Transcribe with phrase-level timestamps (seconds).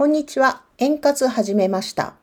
[0.00, 0.62] こんにちは。
[0.78, 2.14] 円滑始めました。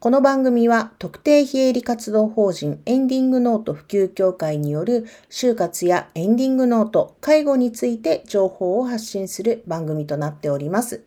[0.00, 11.04] この番組は特定非営利活動法人エンディングノート普及協会による就活やエンディングノート、介護について情報を発信する番組となっております。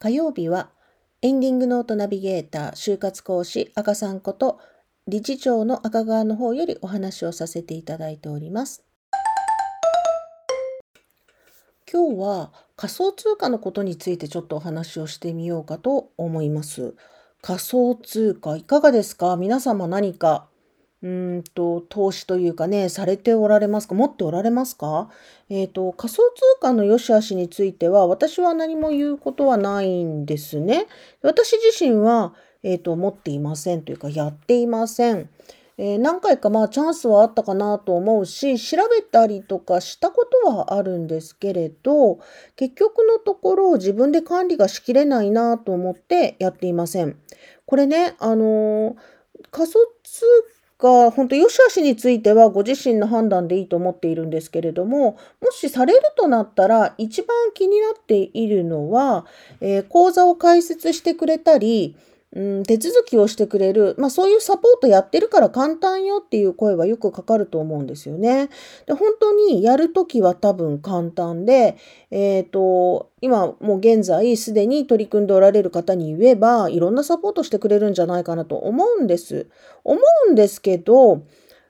[0.00, 0.70] 火曜日は
[1.22, 4.58] エンディングノートナビゲーター就活講師赤さんこと
[5.06, 8.82] 理事長の赤川の方よりお話をさせていただいております。
[11.90, 16.94] 今日は仮想通貨のことについてちょっとお話をしてみようかと思います。
[17.42, 19.36] 仮想通貨いかがですか？
[19.36, 20.48] 皆様何か
[21.02, 23.94] うんと投資というかねされておられますか？
[23.94, 25.10] 持っておられますか？
[25.50, 30.86] えっ、と仮想通貨の良し悪しについては私は何も言うことはないんですね。
[31.20, 35.28] 私自身は、えー、と持っていませんというかやっていません。
[35.76, 42.20] えー何回かまあチャンスはあったかなと思うし調べたりとかしたことはあるんですけれど
[42.56, 47.16] 結局のところ自分で管理がしきれないなと思ってやっていません。
[47.66, 48.96] これねあのー
[49.50, 50.24] 仮想通
[50.78, 59.26] 貨本当良し悪しについてはご自身の判断でいいと思っているんですけれどももしされるとなったら一番気になっているのは、
[59.60, 61.96] えー口座を開設してくれたり
[62.34, 68.48] うん、手続きをしてくれる、まあ、そういうサポートやってるから簡単よっていう声はよくかかると思うんですよね。
[68.86, 71.76] で本当にやるときは多分簡単で、
[72.10, 79.48] えっ、と今もう現在すでに取り組んでおられる方に言えばいろんなサポートしてくれるんじゃないかなと思うんです。
[79.84, 81.22] 思うんですけど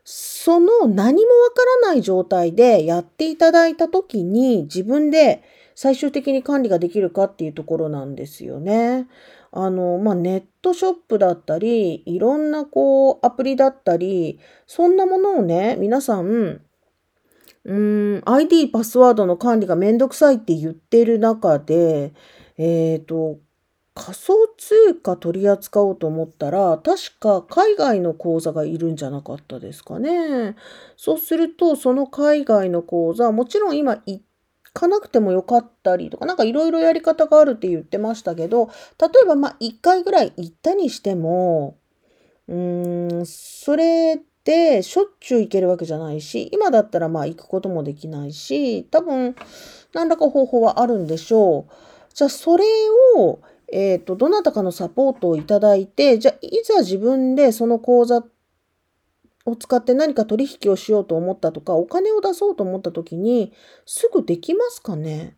[0.05, 5.43] その何もわからない状態でやっていただいたときに自分で
[5.75, 9.07] 最終的に管理ができるかっていうところなんですよね。
[9.53, 16.61] あの、まあ、ネットショップだったり、いろんなこうアプリだったり、そんなものをね、皆さん、
[17.65, 22.13] うん、ID、パスワードの管理がめんどくさいって言ってる中で、
[22.59, 23.39] えっ、と、
[23.95, 30.57] 仮想通貨取り扱おうと思ったら、確か海外の口座がいるんじゃなかったですかね。
[30.97, 34.21] そうすると、その海外の口座、もちろん今行
[34.75, 38.69] かなくてもよかったりとか、なんかいろいろやり方があるって言ってましたけど、
[39.01, 41.79] 例えばまあ1回ぐらい行ったにしても、
[42.49, 49.37] うーん、それでしょっちゅう行けるわけじゃないし、今だったらまあ行くこともできないし、多分
[49.95, 51.73] 何らか方法はあるんでしょう。
[52.13, 52.65] じゃあそれ
[53.17, 53.41] を、
[53.73, 58.25] えっ、と、どなたかのサポートをいただいて、じゃあいざ自分でその口座
[59.47, 63.53] を使って何か取引をしようと思ったとか、お金を出そうと思った時に、
[63.87, 65.37] すぐできますかね？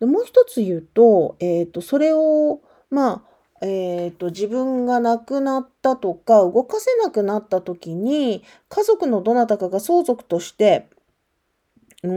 [0.00, 3.24] でもう一つ言うと、えっ、と、それを、ま
[3.60, 10.88] あ、えっ、と、自分が亡くなったとか、動かせなくなった時に、家族のどなたかが相続として、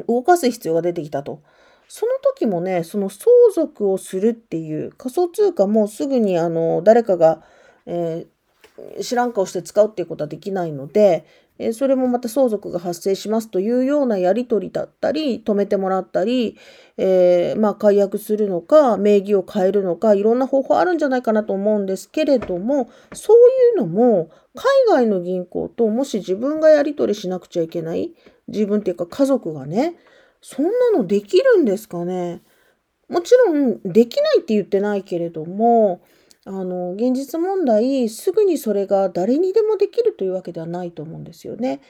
[0.07, 1.41] 動かす必要が出てきたと。
[1.87, 7.41] その時もね、その相続をするっていう仮想通貨もすぐにあの誰かが、
[7.85, 8.36] えー
[9.01, 11.25] 知らん顔して使うっていうことはできないので、
[11.59, 16.57] えそれもまた相続が発生しますというようなやり取りだったり、止めてもらったり、
[16.97, 28.13] えーまあ解約するのか、名義を変えるのか、いろんな方法あるんじゃないかなと思うんですけれども、そういうのも海外の銀行ともし自分がやり取りしなくちゃいけない、
[28.47, 29.95] 自分っていうか家族がね、
[30.41, 32.43] そんなのできるんですかね。
[33.09, 36.01] もちろんできないって言ってないけれども
[36.47, 41.81] あの現実問題すぐにそれが誰にでもできるというわけではないと思うんですよね。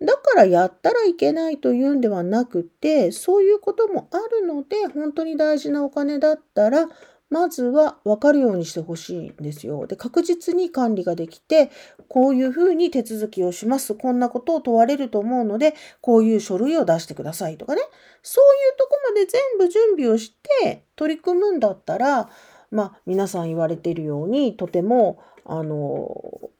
[0.00, 6.88] だからやったらいけないというんではなくてそういうこともあるので本当に大事なお金だったら
[7.30, 9.86] まずは分かるようにしてほしいんですよ。
[9.86, 11.70] で確実に管理ができて
[12.08, 17.80] こういうふうに手続きをしますこんなことを問われると思うのでこういう書類を出してくださいとかね
[18.22, 22.28] そういうとこまで全部準備をして取り組むんだったら
[22.72, 26.50] まあ皆さん言われてるようにとてもあの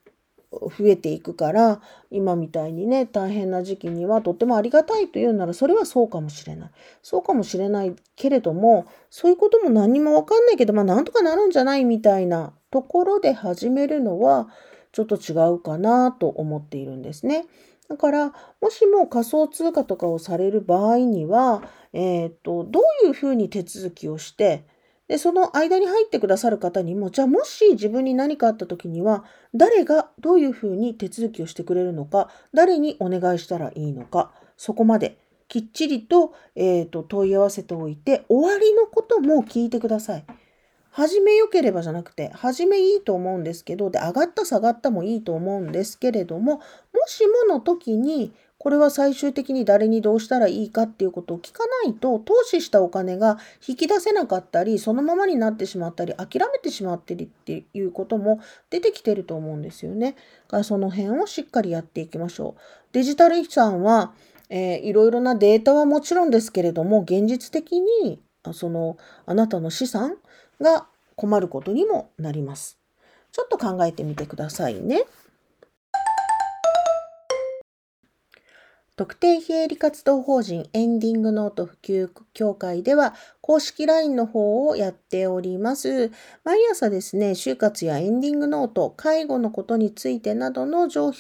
[0.53, 1.81] 増えていくから
[2.11, 6.71] 今みたいにね大変な時期にはとってもありがたいというならそれはそうかもしれない
[7.03, 14.49] そうかもしれないけれどもそういうことも何も分かんないけどまあなんとかなるんじゃないみたいなところで始めるのは
[14.93, 17.47] ちょっと違うかなと思っているんですね。
[17.89, 24.65] だからもしも仮想通貨とかをされる場合には、えー、とどういうふうに手続きをして
[25.13, 29.25] でその間に入ってくださる方にもじゃあもし自分に何かあった時には
[29.55, 35.19] 誰がどういうふうに手続きをしてくれるのか誰にお願いしたらいいのかそこまで
[35.49, 40.25] きっちりと,、えー、と問い合わせておいて終わりのことも聞いてください。
[40.89, 46.63] 始めよければじゃなくて始めいいと思うんですけどで上がった下がったもいいと思うんですけれどもも
[47.07, 58.39] しもの時にこれは最終的に誰にどうしたらいいかっていうことを聞かないと、投資したお金が引き出せなかったり、そのままになってしまったり、諦めてしまってるっていうことも
[58.71, 60.13] 出てきてると思うんですよね。
[60.13, 60.17] だ
[60.47, 62.61] からその辺をしっかりやっていきましょう。
[62.93, 64.13] デジタル遺産は、
[64.49, 68.23] えー、いろいろなデータはもちろんですけれども、現実的に
[68.53, 70.19] そのあなたの資産
[70.61, 70.87] が
[71.17, 72.79] 困ることにもなります。
[73.33, 75.03] ちょっと考えてみてくださいね。
[78.95, 86.11] 特定非営利活動法人エンディングノート普及協会では公式 LINE の方をやっております。
[86.45, 91.13] 毎朝ですね、就活やエンディングノート、介護のことについてなどの情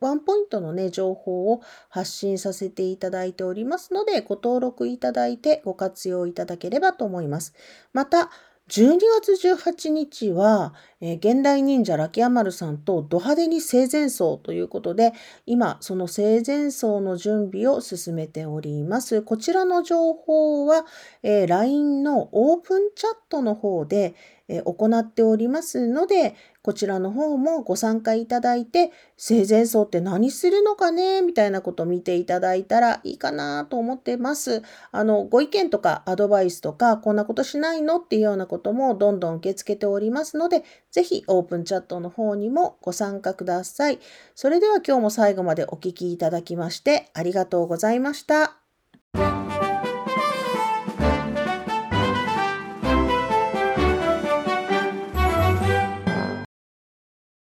[0.00, 7.54] ワンポイントのね、情報を発信させていただいておりますので、ご登録いただいてご活用いただければと思います。
[7.92, 8.30] また、
[8.68, 15.12] 12月18日は、えー、現代忍者ラキアマルさんとド派手に生前葬ということで、
[15.46, 19.22] 今、その生前葬の準備を進めております。
[19.22, 20.84] こちらの情報は、
[21.22, 24.16] えー、LINE のオープンチャットの方で、
[24.48, 34.62] え、行っておりますので、こちらの方もご参加いただいて、生前葬って何するのかねみたいなことを見ていただいたらいいかなと思ってます。
[34.92, 43.98] あの、ご意見とかアドバイスとか、こんなことしないのっていうようなこともどんどん受け付けておりますので、ぜひオープンチャットの方にもご参加ください。
[44.34, 48.65] それでは今日も最後までお聴きいただきましてありがとうございました。